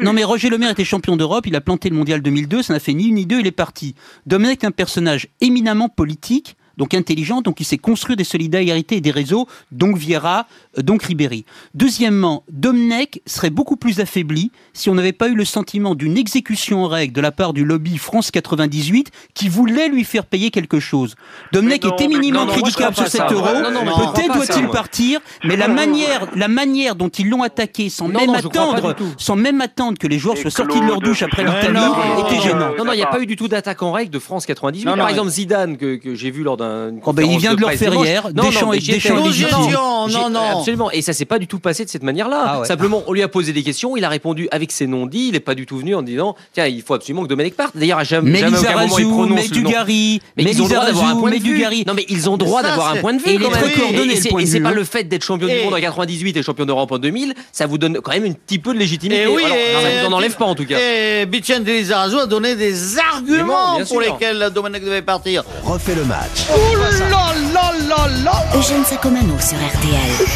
Non 0.00 0.12
mais 0.12 0.24
Roger 0.24 0.48
Lemaire 0.48 0.70
était 0.70 0.84
champion 0.84 1.16
d'Europe, 1.16 1.46
il 1.46 1.54
a 1.56 1.60
planté 1.60 1.90
le 1.90 1.96
mondial 1.96 2.22
2002, 2.22 2.62
ça 2.62 2.72
n'a 2.72 2.80
fait 2.80 2.94
ni 2.94 3.08
une 3.08 3.16
ni 3.16 3.26
deux, 3.26 3.40
il 3.40 3.46
est 3.46 3.52
parti. 3.52 3.94
Dominique 4.26 4.64
est 4.64 4.66
un 4.66 4.70
personnage 4.70 5.28
éminemment 5.40 5.88
politique, 5.88 6.56
donc 6.80 6.94
intelligent, 6.94 7.42
donc 7.42 7.60
il 7.60 7.64
s'est 7.64 7.76
construit 7.76 8.16
des 8.16 8.24
solidarités 8.24 8.96
et 8.96 9.00
des 9.02 9.10
réseaux, 9.10 9.46
donc 9.70 9.98
Vieira, 9.98 10.46
euh, 10.78 10.82
donc 10.82 11.02
Ribéry. 11.02 11.44
Deuxièmement, 11.74 12.42
Domnech 12.50 13.20
serait 13.26 13.50
beaucoup 13.50 13.76
plus 13.76 14.00
affaibli 14.00 14.50
si 14.72 14.88
on 14.88 14.94
n'avait 14.94 15.12
pas 15.12 15.28
eu 15.28 15.34
le 15.34 15.44
sentiment 15.44 15.94
d'une 15.94 16.16
exécution 16.16 16.84
en 16.84 16.88
règle 16.88 17.12
de 17.12 17.20
la 17.20 17.32
part 17.32 17.52
du 17.52 17.66
lobby 17.66 17.98
France 17.98 18.30
98 18.30 19.10
qui 19.34 19.50
voulait 19.50 19.88
lui 19.90 20.04
faire 20.04 20.24
payer 20.24 20.50
quelque 20.50 20.80
chose. 20.80 21.16
Non, 21.52 21.68
est 21.68 22.00
éminemment 22.00 22.46
critiquable 22.46 22.94
sur 22.94 23.04
pas 23.04 23.10
cet 23.10 23.20
ça, 23.20 23.28
euro. 23.30 23.42
moi. 23.42 23.60
Non, 23.60 23.72
non, 23.72 23.80
mais 23.84 23.90
je 23.90 23.92
crois 23.92 24.12
Peut-être 24.14 24.34
doit-il 24.34 24.68
partir, 24.68 25.20
mais 25.44 25.56
la 25.56 25.68
manière, 25.68 26.28
la 26.34 26.48
manière 26.48 26.96
dont 26.96 27.10
ils 27.10 27.28
l'ont 27.28 27.42
attaqué 27.42 27.90
sans 27.90 28.08
Non, 28.08 28.20
même 28.20 28.34
attendre, 28.34 28.96
sans 29.18 29.36
même 29.36 29.60
attendre 29.60 29.98
que 29.98 30.06
les 30.06 30.18
joueurs 30.18 30.38
Et 30.38 30.40
soient 30.40 30.50
sortis 30.50 30.80
de 30.80 30.86
leur 30.86 31.00
douche 31.00 31.22
après 31.22 31.44
non, 31.44 31.52
était 32.24 32.40
gênant. 32.40 32.70
Non, 32.78 32.86
non, 32.86 32.92
il 32.94 32.96
n'y 32.96 33.02
a 33.02 33.06
pas 33.06 33.20
eu 33.20 33.26
du 33.26 33.36
tout 33.36 33.48
d'attaque 33.48 33.82
en 33.82 33.92
règle 33.92 34.10
de 34.10 34.18
France 34.18 34.46
98. 34.46 34.86
Non, 34.86 34.92
non, 34.92 34.96
Par 34.98 35.10
exemple, 35.10 35.28
Zidane, 35.28 35.76
que 35.76 36.14
j'ai 36.14 36.30
vu 36.30 36.42
lors 36.42 36.56
d'un. 36.56 36.69
Oh, 37.04 37.12
ben, 37.12 37.26
il 37.30 37.38
vient 37.38 37.54
de 37.54 37.60
leur 37.60 37.72
faire 37.72 37.94
hier. 37.94 38.32
Deschamps 38.32 38.72
est- 38.72 38.78
Deschamps 38.90 39.18
est 39.24 39.26
légitime. 39.28 39.56
Non, 39.72 40.08
non, 40.08 40.30
non. 40.30 40.58
Absolument. 40.58 40.90
Et 40.90 41.02
ça 41.02 41.12
s'est 41.12 41.24
pas 41.24 41.38
du 41.38 41.46
tout 41.46 41.58
passé 41.58 41.84
de 41.84 41.90
cette 41.90 42.02
manière-là. 42.02 42.42
Ah 42.46 42.60
ouais. 42.60 42.66
Simplement, 42.66 43.02
on 43.06 43.12
lui 43.12 43.22
a 43.22 43.28
posé 43.28 43.52
des 43.52 43.62
questions, 43.62 43.96
il 43.96 44.04
a 44.04 44.08
répondu 44.08 44.48
avec 44.50 44.72
ses 44.72 44.86
non-dits. 44.86 45.28
Il 45.28 45.32
n'est 45.32 45.40
pas 45.40 45.54
du 45.54 45.66
tout 45.66 45.78
venu 45.78 45.94
en 45.94 46.02
disant 46.02 46.36
tiens, 46.52 46.66
il 46.66 46.82
faut 46.82 46.94
absolument 46.94 47.22
que 47.22 47.28
Domenech 47.28 47.54
parte. 47.54 47.76
D'ailleurs, 47.76 47.98
à 47.98 48.04
jamais, 48.04 48.30
Mais 48.30 48.38
jamais 48.40 48.58
aucun 48.58 48.72
moment 48.72 48.98
il 48.98 49.06
prononce 49.08 49.28
mais 49.36 49.42
le 49.48 49.60
nom. 49.62 49.68
Dugarry, 49.68 50.20
Mais 50.36 50.44
mais 50.44 50.50
ils 50.52 50.62
ont 50.62 50.66
droit 50.68 50.84
d'avoir 50.86 51.08
un 51.08 51.16
point 51.16 51.30
de 51.30 51.34
mais 51.36 51.40
vue. 51.40 51.84
Non, 51.86 51.94
mais 51.94 52.06
ils 52.08 52.30
ont 52.30 52.36
droit 52.36 52.62
d'avoir 52.62 52.92
un 52.92 52.96
point 52.96 53.14
de 53.14 53.18
vue. 53.20 53.30
Et 53.30 54.16
c'est- 54.16 54.58
de 54.58 54.62
pas 54.62 54.72
le 54.72 54.84
fait 54.84 55.04
d'être 55.04 55.24
champion 55.24 55.46
du 55.48 55.54
monde 55.64 55.74
en 55.74 55.80
98 55.80 56.36
et 56.36 56.42
champion 56.42 56.64
d'Europe 56.66 56.92
en 56.92 56.98
2000, 56.98 57.34
ça 57.52 57.66
vous 57.66 57.78
donne 57.78 57.98
quand 58.00 58.12
même 58.12 58.24
un 58.24 58.32
petit 58.32 58.58
peu 58.58 58.72
de 58.74 58.78
légitimité. 58.78 59.22
Et 59.22 59.26
oui, 59.26 59.42
Alors, 59.44 59.56
et- 59.56 59.72
ça 60.00 60.00
vous 60.08 60.12
en 60.12 60.16
enlève 60.16 60.36
pas 60.36 60.44
en 60.44 60.54
tout 60.54 60.64
cas. 60.66 60.78
Et 60.78 61.26
Vicente 61.26 61.66
Lizarazu 61.66 62.16
a 62.18 62.26
donné 62.26 62.54
des 62.56 62.98
arguments 62.98 63.78
pour 63.88 64.00
lesquels 64.00 64.50
Domenech 64.54 64.84
devait 64.84 65.02
partir. 65.02 65.44
Refait 65.64 65.94
le 65.94 66.04
match. 66.04 66.49
Eugène 68.60 68.84
Sacomano 68.84 69.38
sur 69.38 69.56
RTL. 69.56 70.26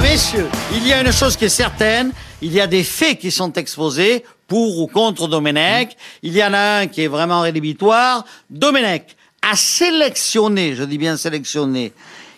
Messieurs, 0.00 0.48
il 0.74 0.86
y 0.86 0.92
a 0.92 1.00
une 1.02 1.12
chose 1.12 1.36
qui 1.36 1.44
est 1.44 1.48
certaine, 1.48 2.12
il 2.40 2.52
y 2.52 2.60
a 2.60 2.66
des 2.66 2.82
faits 2.82 3.18
qui 3.18 3.30
sont 3.30 3.52
exposés 3.52 4.24
pour 4.48 4.78
ou 4.78 4.86
contre 4.86 5.28
Domenech. 5.28 5.96
Il 6.22 6.34
y 6.34 6.42
en 6.42 6.54
a 6.54 6.80
un 6.80 6.86
qui 6.86 7.02
est 7.02 7.08
vraiment 7.08 7.40
rédhibitoire. 7.40 8.24
Domenech 8.48 9.16
a 9.42 9.54
sélectionné, 9.54 10.74
je 10.74 10.84
dis 10.84 10.98
bien 10.98 11.16
sélectionné, 11.16 11.92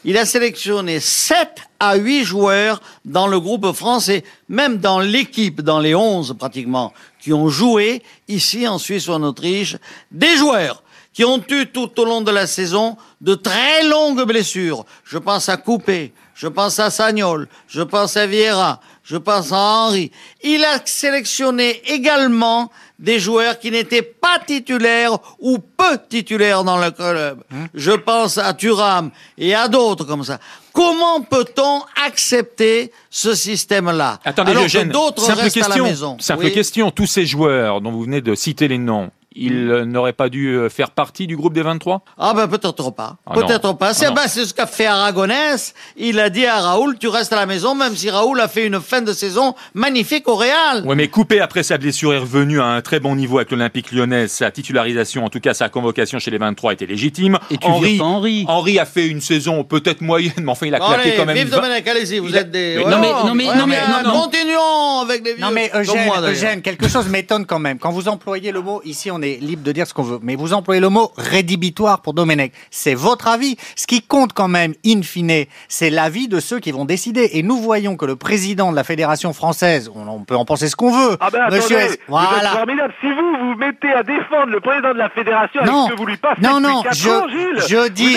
il 0.05 0.19
a 0.19 0.27
sélectionné 0.27 0.99
7 0.99 1.49
à 1.79 1.95
8 1.95 2.25
joueurs 2.25 2.81
dans 3.05 3.29
le 3.29 3.39
groupe 3.39 3.73
français, 3.73 4.25
même 4.49 4.79
dans 4.79 4.99
l'équipe, 4.99 5.61
dans 5.61 5.79
les 5.79 5.95
11 5.95 6.35
pratiquement, 6.39 6.93
qui 7.23 7.33
ont 7.33 7.49
joué 7.49 8.03
ici 8.27 8.67
en 8.67 8.79
Suisse 8.79 9.07
ou 9.07 9.13
en 9.13 9.23
Autriche, 9.23 9.77
des 10.11 10.37
joueurs 10.37 10.83
qui 11.13 11.25
ont 11.25 11.43
eu 11.51 11.67
tout 11.67 12.01
au 12.01 12.05
long 12.05 12.21
de 12.21 12.33
la 12.33 12.49
saison 12.49 12.97
de 13.21 13.35
très 13.35 13.85
longues 13.85 14.27
blessures. 14.27 14.85
Je 15.05 15.19
pense 15.19 15.49
à 15.49 15.57
Coupé, 15.57 16.13
je 16.43 16.49
pense 16.49 16.81
à 16.81 16.91
Sagnol, 16.91 17.47
je 17.69 17.83
pense 17.83 18.17
à 18.17 18.27
Vieira, 18.27 18.81
je 19.05 19.17
pense 19.17 19.53
à 19.53 19.59
Henri. 19.59 20.11
Il 20.43 20.65
a 20.65 20.81
sélectionné 20.85 21.81
également 21.87 22.69
des 22.99 23.21
joueurs 23.21 23.61
qui 23.61 23.71
n'étaient 23.71 24.03
pas 24.03 24.41
titulaires 24.45 25.17
ou 25.39 25.59
peu 25.61 26.01
titulaires 26.09 26.65
dans 26.65 26.79
le 26.79 26.91
club. 26.91 27.45
Hein 27.55 27.67
Je 27.75 27.93
pense 27.93 28.39
à 28.39 28.55
Thuram 28.55 29.13
et 29.39 29.55
à 29.55 29.69
d'autres 29.69 30.03
comme 30.03 30.25
ça. 30.25 30.41
Comment 30.73 31.21
peut-on 31.21 31.83
accepter 32.05 32.91
ce 33.09 33.37
système-là 33.37 34.19
Attendez, 34.25 34.51
alors 34.51 34.65
que 34.67 34.83
d'autres 34.83 35.25
restent 35.33 35.55
question. 35.55 35.73
à 35.73 35.77
la 35.77 35.83
maison? 35.85 36.17
Simple 36.19 36.47
Oui. 36.47 36.53
question. 36.53 36.91
Tous 36.91 37.07
ces 37.07 37.25
joueurs 37.25 37.81
dont 37.81 37.93
vous 37.93 38.03
venez 38.03 38.21
de 38.21 38.35
citer 38.35 38.67
les 38.67 38.79
noms, 38.79 39.13
ils 39.37 39.71
euh, 39.71 39.85
n'auraient 39.85 40.13
pas 40.13 40.29
dû 40.29 40.49
euh, 40.55 40.69
faire 40.69 40.91
partie 40.91 41.27
du 41.27 41.37
groupe 41.37 41.53
des 41.55 41.63
23 41.63 42.03
Ah 42.19 42.33
ben 42.35 42.49
peut-être 42.49 42.91
pas. 42.91 43.17
Ah 43.27 43.35
peut-être 43.35 43.73
pas. 43.77 43.95
C'est 43.95 44.07
Ah 44.07 44.11
ben, 44.13 44.23
c'est 44.29 44.45
ce 44.45 44.55
qu'a 44.55 44.67
fait 44.67 44.87
Aragonès. 44.87 45.75
Il 45.97 46.19
a 46.21 46.31
dit 46.31 46.47
à 46.47 46.61
Raoul, 46.61 46.97
tu 46.99 47.09
restes 47.09 47.33
à 47.33 47.37
la 47.37 47.47
maison, 47.47 47.75
même 47.75 47.95
si 47.97 48.11
Raoul 48.11 48.41
a 48.41 48.49
fait 48.49 48.67
une 48.67 48.81
fin 48.81 49.03
de 49.03 49.13
saison 49.13 49.55
magnifique 49.75 50.29
au 50.29 50.35
Real. 50.37 50.85
Ouais, 50.87 50.95
mais 50.95 51.09
Coupé, 51.09 51.41
après 51.41 51.63
sa 51.63 51.79
blessure, 51.79 52.13
est 52.15 52.19
revenu 52.19 52.61
à 52.61 52.67
un 52.67 52.81
très 52.83 53.01
bon 53.01 53.15
niveau 53.17 53.39
avec 53.39 53.51
l'Olympique 53.51 53.93
lyonnais. 53.93 54.29
Sa 54.29 54.51
titularisation, 54.51 55.25
en 55.25 55.29
tout 55.29 55.41
cas 55.41 55.55
sa 55.55 55.69
convocation 55.69 56.19
chez 56.19 56.31
les 56.31 56.39
23, 56.39 56.73
était 56.75 56.87
légitime. 56.87 57.39
Et 57.51 57.59
tu 57.59 57.71
vires 57.81 57.99
pas 57.99 58.05
Henri. 58.05 58.45
Henri 58.49 58.79
a 58.79 58.85
fait 58.87 59.07
une 59.07 59.21
saison 59.21 59.65
peut-être 59.65 60.01
moyenne, 60.01 60.33
mais 60.39 60.51
enfin, 60.51 60.67
il 60.67 60.75
a 60.75 60.79
Bon, 60.79 60.87
claqué 60.89 61.03
allez, 61.09 61.17
quand 61.17 61.27
même. 61.27 61.37
vive 61.37 61.49
vingt- 61.49 61.57
Domenech, 61.61 61.87
allez-y, 61.89 62.19
vous 62.19 62.29
Il 62.29 62.37
a- 62.37 62.41
êtes 62.41 62.51
des... 62.51 62.75
Mais 62.79 62.85
Ouais, 62.85 62.91
non, 62.91 62.99
mais- 63.01 63.09
non, 63.13 63.35
mais- 63.35 63.49
ouais, 63.49 63.57
non, 63.57 63.67
mais- 63.67 63.77
non, 64.05 64.13
non. 64.15 64.21
Continuons 64.23 65.01
avec 65.03 65.25
les 65.25 65.35
vieux. 65.35 65.43
Non 65.45 65.51
mais 65.51 65.71
Eugène, 65.75 66.07
moi. 66.07 66.21
Eugène, 66.21 66.63
quelque 66.63 66.89
chose 66.89 67.09
m'étonne 67.09 67.47
quand 67.47 67.59
même. 67.59 67.79
Quand 67.79 67.91
vous 67.91 68.09
employez 68.09 68.53
le 68.53 68.61
mot, 68.61 68.81
ici 68.85 69.11
on 69.11 69.22
est 69.23 69.39
libre 69.41 69.63
de 69.63 69.73
dire 69.73 69.87
ce 69.87 69.95
qu'on 69.95 70.03
veut, 70.03 70.19
mais 70.23 70.37
vous 70.37 70.53
employez 70.53 70.81
le 70.81 70.89
mot 70.89 71.13
rédhibitoire 71.17 72.03
pour 72.03 72.15
Domenech. 72.15 72.53
C'est 72.71 72.95
votre 72.95 73.29
avis. 73.29 73.57
Ce 73.77 73.87
qui 73.87 74.03
compte 74.03 74.33
quand 74.33 74.49
même, 74.49 74.75
in 74.85 75.03
fine, 75.03 75.45
c'est 75.69 75.91
l'avis 75.91 76.29
de 76.29 76.41
ceux 76.41 76.59
qui 76.61 76.73
vont 76.73 76.85
décider. 76.85 77.31
Et 77.35 77.43
nous 77.43 77.57
voyons 77.59 77.97
que 77.97 78.05
le 78.05 78.17
président 78.17 78.71
de 78.71 78.77
la 78.77 78.85
Fédération 78.85 79.33
française, 79.33 79.91
on, 79.95 80.07
on 80.09 80.21
peut 80.25 80.37
en 80.37 80.45
penser 80.45 80.69
ce 80.69 80.77
qu'on 80.77 80.91
veut, 80.93 81.17
Ah 81.21 81.29
ben 81.31 81.49
Monsieur 81.51 81.77
attendez, 81.79 81.93
S. 81.95 81.99
vous 82.09 82.17
Voilà. 82.17 82.51
formidable. 82.51 82.95
Si 83.01 83.07
vous 83.09 83.37
vous 83.49 83.55
mettez 83.57 83.93
à 83.93 84.03
défendre 84.03 84.47
le 84.53 84.61
président 84.61 84.93
de 84.93 84.99
la 84.99 85.11
fédération 85.11 85.61
avec 85.61 85.73
Non, 85.73 85.87
ce 85.89 85.93
que 85.93 85.99
vous 85.99 86.07
lui 86.07 86.17
passez 86.17 86.41
non, 86.41 86.61
non, 86.61 86.83
je, 86.93 87.09
ans, 87.09 87.29
Gilles, 87.29 87.63
je 87.69 87.89
dis, 87.89 88.17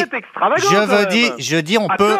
je 0.57 0.75
veux 0.85 1.05
dire, 1.07 1.33
je 1.37 1.57
dis, 1.57 1.77
on 1.77 1.87
peut, 1.97 2.15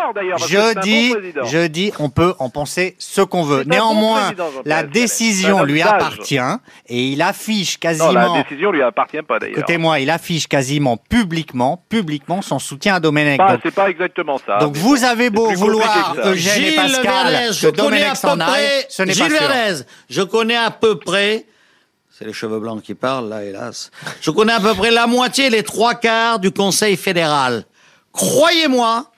je 0.48 0.80
dis, 0.82 1.14
je 1.46 1.68
dis, 1.68 1.92
on 2.00 2.10
peut 2.10 2.34
en 2.40 2.50
penser 2.50 2.96
ce 3.00 3.22
qu'on 3.22 3.44
veut. 3.44 3.64
Bon 3.64 3.70
Néanmoins, 3.70 4.32
la 4.66 4.84
décision 4.84 5.64
lui 5.64 5.82
appartient 5.82 6.38
et 6.88 7.08
il 7.10 7.22
affiche 7.22 7.78
quasiment. 7.80 8.44
Lui 8.76 8.84
appartient 8.84 9.22
pas 9.22 9.40
d'ailleurs. 9.40 9.58
Écoutez-moi, 9.58 10.00
il 10.00 10.10
affiche 10.10 10.48
quasiment 10.48 10.98
publiquement, 10.98 11.84
publiquement 11.90 12.42
son 12.42 12.60
soutien 12.60 12.96
à 12.96 13.00
Domenech. 13.00 13.38
Bah, 13.38 13.54
Donc, 13.54 13.62
c'est 13.64 13.74
pas 13.74 13.90
exactement 13.90 14.40
ça. 14.46 14.58
donc 14.60 14.76
vous 14.76 15.04
avez 15.04 15.30
beau 15.30 15.50
vouloir, 15.52 16.16
et 16.26 16.38
Gilles 16.38 16.76
Pascal, 16.76 17.04
Vernet, 17.04 17.54
je 17.54 17.68
que 17.68 17.76
connais 17.76 17.84
Domenech 17.84 18.08
à 18.08 18.10
peu 18.12 18.16
s'en 18.16 18.40
aille, 18.40 18.48
près. 18.48 18.86
ce 18.90 19.04
n'est 19.04 19.14
Gilles 19.14 19.24
pas 19.30 19.38
sûr. 19.40 19.48
Vernet, 19.48 19.88
je 20.10 20.22
connais 20.22 20.56
à 20.58 20.72
peu 20.72 21.00
près. 21.00 21.46
C'est 22.18 22.26
les 22.26 22.34
cheveux 22.34 22.60
blancs 22.60 22.82
qui 22.82 22.96
parlent, 22.96 23.28
là, 23.28 23.44
hélas. 23.44 23.92
Je 24.22 24.32
connais 24.32 24.54
à 24.54 24.60
peu 24.62 24.74
près 24.74 24.92
la 24.92 25.06
moitié, 25.08 25.50
les 25.50 25.64
trois 25.64 25.96
quarts 25.96 26.40
du 26.40 26.52
Conseil 26.52 26.96
fédéral. 26.96 27.66
Croyez-moi, 28.14 29.12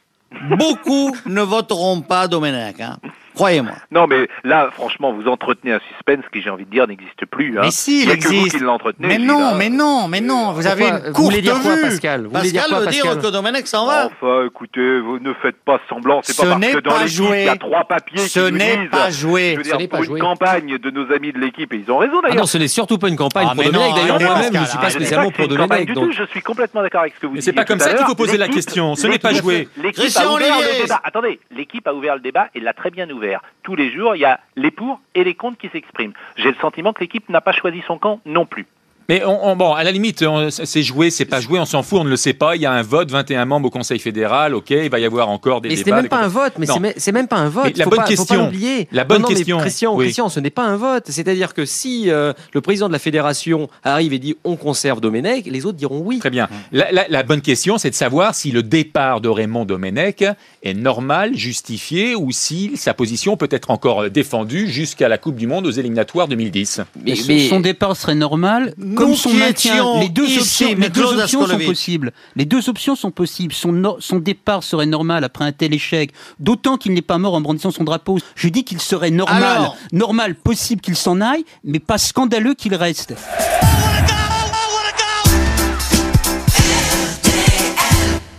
beaucoup 0.58 1.16
ne 1.28 1.42
voteront 1.42 2.02
pas 2.02 2.28
Domenech. 2.28 2.80
Hein. 2.80 2.98
Croyez-moi. 3.38 3.74
Non, 3.92 4.08
mais 4.08 4.28
là, 4.44 4.70
franchement, 4.74 5.14
vous 5.14 5.28
entretenez 5.28 5.74
un 5.74 5.80
suspense 5.94 6.26
qui, 6.34 6.42
j'ai 6.42 6.50
envie 6.50 6.66
de 6.66 6.70
dire, 6.72 6.88
n'existe 6.88 7.26
plus. 7.26 7.58
Hein. 7.58 7.62
Mais 7.64 7.72
si, 7.72 8.04
il 8.04 8.18
que 8.18 8.28
vous 8.28 8.34
existe. 8.34 8.58
qui 8.58 8.64
l'entretenez. 8.64 9.08
Mais 9.08 9.18
non, 9.20 9.56
mais 9.56 9.70
non, 9.70 10.08
mais 10.08 10.22
non. 10.22 10.52
Vous 10.54 10.66
avez 10.68 10.88
une 10.88 10.96
Vous 10.96 11.14
courte 11.14 11.18
voulez 11.30 11.42
dire 11.42 11.60
quoi, 11.62 11.76
vue. 11.76 11.82
Pascal 11.84 12.24
Vous 12.26 12.30
voulez 12.38 12.52
dire 12.52 12.62
Pascal 12.64 12.70
quoi, 12.70 12.80
veut 12.86 12.92
dire 12.92 13.04
Pascal 13.06 13.22
que 13.24 13.28
Domenech 13.32 13.68
s'en 13.68 13.86
va. 13.86 14.06
Enfin, 14.08 14.46
écoutez, 14.48 15.00
vous 15.00 15.20
ne 15.20 15.34
faites 15.36 15.58
pas 15.64 15.80
semblant. 15.90 16.22
C'est 16.24 16.34
Ce 16.34 16.42
pas 16.42 16.48
parce 16.50 16.60
n'est 16.62 16.74
que 16.74 16.80
dans 16.80 16.92
pas 16.92 17.04
l'équipe, 17.04 17.16
joué. 17.16 17.40
il 17.42 17.46
y 17.46 17.50
a 17.50 17.56
trois 17.56 17.84
papiers 17.86 18.18
Ce 18.28 18.40
n'est 18.40 18.88
pas 18.90 19.10
joué. 19.12 19.52
Je 19.54 19.58
veux 19.58 19.64
Ce 19.64 19.70
dire, 19.70 19.78
n'est 19.78 19.88
pas 19.88 19.98
pour 19.98 20.06
joué. 20.06 20.20
une 20.20 20.26
campagne 20.26 20.78
de 20.78 20.90
nos 20.90 21.12
amis 21.14 21.32
de 21.32 21.40
l'équipe, 21.40 21.72
et 21.74 21.84
ils 21.86 21.92
ont 21.92 21.98
raison 21.98 22.14
Ah 22.20 22.22
d'ailleurs. 22.24 22.38
non, 22.42 22.46
ce 22.48 22.58
n'est 22.58 22.68
surtout 22.68 22.98
pas 22.98 23.08
une 23.10 23.16
campagne 23.18 23.48
Ah, 23.52 23.56
pour 23.56 23.64
Domenech. 23.64 23.94
D'ailleurs, 23.96 24.20
moi-même, 24.22 24.54
je 24.54 24.60
ne 24.60 24.66
suis 24.66 24.78
pas 24.78 24.90
spécialement 24.90 25.32
pour 25.32 25.48
Domenech. 25.48 25.86
du 25.86 25.94
donc- 25.94 26.06
tout, 26.10 26.12
je 26.12 26.24
suis 26.26 26.42
complètement 26.42 26.82
d'accord 26.82 27.02
avec 27.02 27.14
ce 27.16 27.20
que 27.20 27.28
vous 27.28 27.34
Mais 27.34 27.40
dites. 27.40 27.46
c'est 27.46 27.54
pas 27.54 27.66
comme 27.66 27.80
ça 27.80 27.94
qu'il 27.94 28.06
faut 28.06 28.16
poser 28.16 28.38
la 28.38 28.48
question. 28.48 28.96
Ce 28.96 29.06
n'est 29.08 29.20
pas 29.20 29.34
joué. 29.34 29.68
L'équipe 29.78 30.00
a 30.00 30.02
Christian 30.02 30.34
ouvert 30.36 30.56
Olivier. 30.58 30.74
le 30.80 30.82
débat. 30.84 31.02
Attendez, 31.04 31.40
l'équipe 31.56 31.88
a 31.88 31.94
ouvert 31.94 32.16
le 32.16 32.22
débat 32.22 32.48
et 32.56 32.60
l'a 32.60 32.74
très 32.74 32.90
bien 32.92 33.10
ouvert. 33.10 33.27
Tous 33.64 33.76
les 33.76 33.92
jours, 33.92 34.16
il 34.16 34.20
y 34.20 34.26
a 34.26 34.40
les 34.56 34.72
pour 34.72 35.00
et 35.16 35.24
les 35.24 35.36
contre 35.36 35.58
qui 35.58 35.70
s'expriment. 35.70 36.14
J'ai 36.36 36.50
le 36.50 36.58
sentiment 36.58 36.94
que 36.94 37.02
l'équipe 37.02 37.28
n'a 37.30 37.42
pas 37.42 37.52
choisi 37.52 37.84
son 37.88 37.98
camp 37.98 38.22
non 38.26 38.46
plus. 38.46 38.66
Mais 39.10 39.24
on, 39.26 39.48
on- 39.48 39.56
bon, 39.56 39.74
à 39.74 39.84
la 39.84 39.92
limite, 39.92 40.24
c'est 40.50 40.84
joué, 40.84 41.10
c'est 41.10 41.26
pas 41.26 41.40
joué, 41.40 41.60
on 41.60 41.66
s'en 41.66 41.82
fout, 41.84 42.00
on 42.02 42.04
ne 42.04 42.10
le 42.10 42.18
sait 42.18 42.34
pas. 42.34 42.56
Il 42.56 42.62
y 42.62 42.66
a 42.66 42.72
un 42.72 42.82
vote, 42.82 43.10
21 43.12 43.46
membres 43.46 43.68
au 43.68 43.70
Conseil 43.70 44.00
fédéral, 44.00 44.54
ok, 44.54 44.70
il 44.72 44.90
va 44.90 45.00
y 45.00 45.06
avoir 45.06 45.30
encore 45.30 45.62
des 45.62 45.70
Mais 45.70 45.76
débats. 45.76 45.86
c'était 45.86 46.02
même 46.02 46.10
pas 46.10 46.22
un 46.24 46.28
vote, 46.28 46.54
mais 46.60 46.66
c'est 46.98 47.12
même- 47.12 47.28
pas 47.28 47.38
un 47.38 47.50
vote. 47.50 47.66
Mais 47.66 47.74
la 47.76 47.84
faut 47.86 47.90
bonne 47.90 48.00
pas, 48.00 48.04
faut 48.06 48.12
pas 48.12 48.18
question, 48.18 48.46
l'oublier. 48.46 48.88
la 48.92 49.04
bonne 49.04 49.18
Non, 49.22 49.24
non, 49.24 49.30
mais 49.30 49.36
question, 49.36 49.58
Christian, 49.60 49.96
oui. 49.96 50.06
Christian, 50.06 50.30
ce 50.30 50.40
n'est 50.40 50.50
pas 50.50 50.66
un 50.66 50.76
vote. 50.78 51.06
C'est-à-dire 51.08 51.54
que 51.54 51.66
si 51.66 52.10
euh, 52.10 52.34
le 52.54 52.62
président 52.62 52.88
de 52.88 52.94
la 52.94 53.00
fédération 53.00 53.70
arrive 53.84 54.14
et 54.14 54.20
dit 54.20 54.36
on 54.44 54.56
conserve 54.56 55.00
Domenech, 55.02 55.46
les 55.46 55.66
autres 55.66 55.78
diront 55.78 56.00
oui. 56.04 56.20
Très 56.20 56.30
bien. 56.30 56.48
La, 56.72 56.92
la- 56.92 57.08
la 57.08 57.24
bonne 57.24 57.42
question, 57.42 57.78
c'est 57.78 57.90
de 57.90 57.96
savoir 57.96 58.36
si 58.36 58.52
le 58.52 58.62
départ 58.64 59.22
de 59.22 59.30
Raymond 59.30 59.66
Domenech 59.66 60.24
est 60.64 60.74
normal, 60.74 61.36
justifié, 61.36 62.16
ou 62.16 62.32
si 62.32 62.76
sa 62.76 62.94
position 62.94 63.38
peut 63.38 63.48
être 63.52 63.72
encore 63.72 64.10
défendue 64.10 64.68
jusqu'à 64.68 65.08
la 65.08 65.18
Coupe 65.18 65.36
du 65.38 65.48
Monde 65.48 65.66
aux 65.66 65.72
éliminatoires 65.72 66.28
2010. 66.28 66.82
Mais, 67.04 67.16
Son- 67.16 67.28
mais- 67.28 67.48
son 67.50 67.60
départ 67.62 67.96
serait 67.96 68.16
normal, 68.16 68.74
comme 68.98 69.16
son 69.16 69.34
maintien. 69.34 70.00
Les 70.00 70.10
deux 70.10 70.38
options, 70.38 70.70
mais 70.70 70.86
les 70.86 70.90
deux 70.90 71.02
Claude 71.02 71.20
options 71.20 71.48
sont 71.48 71.60
possibles. 71.60 72.12
Les 72.36 72.46
deux 72.46 72.70
options 72.70 72.96
sont 72.96 73.12
possibles. 73.12 73.54
Son, 73.54 73.72
no- 73.72 73.98
son 74.00 74.20
départ 74.20 74.64
serait 74.64 74.86
normal 74.86 75.24
après 75.24 75.46
un 75.46 75.52
tel 75.52 75.74
échec, 75.74 76.12
d'autant 76.40 76.78
qu'il 76.78 76.94
n'est 76.94 77.02
pas 77.02 77.18
mort 77.18 77.34
en 77.36 77.42
brandissant 77.42 77.72
son 77.72 77.84
drapeau. 77.84 78.18
Je 78.36 78.50
dis 78.50 78.64
qu'il 78.64 78.80
serait 78.82 79.12
normal, 79.12 79.44
Alors 79.44 79.78
normal, 79.92 80.36
possible 80.36 80.82
qu'il 80.82 80.96
s'en 80.96 81.22
aille, 81.22 81.46
mais 81.64 81.80
pas 81.80 81.98
scandaleux 81.98 82.54
qu'il 82.54 82.76
reste. 82.76 83.14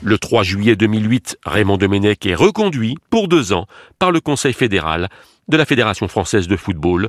Le 0.02 0.16
3 0.16 0.42
juillet 0.42 0.76
2008, 0.76 1.38
Raymond 1.44 1.76
Domenech 1.76 2.24
est 2.24 2.34
reconduit 2.34 2.96
pour 3.10 3.28
deux 3.28 3.52
ans 3.52 3.66
par 3.98 4.10
le 4.10 4.20
Conseil 4.20 4.52
fédéral 4.52 5.08
de 5.48 5.56
la 5.56 5.64
Fédération 5.66 6.08
française 6.08 6.46
de 6.48 6.56
football. 6.56 7.08